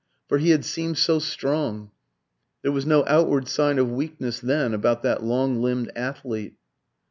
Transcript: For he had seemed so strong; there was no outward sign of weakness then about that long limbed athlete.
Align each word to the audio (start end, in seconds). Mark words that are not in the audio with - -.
For 0.29 0.39
he 0.39 0.49
had 0.49 0.65
seemed 0.65 0.97
so 0.97 1.19
strong; 1.19 1.91
there 2.63 2.71
was 2.71 2.87
no 2.87 3.03
outward 3.05 3.47
sign 3.47 3.77
of 3.77 3.91
weakness 3.91 4.39
then 4.39 4.73
about 4.73 5.03
that 5.03 5.21
long 5.21 5.61
limbed 5.61 5.91
athlete. 5.95 6.55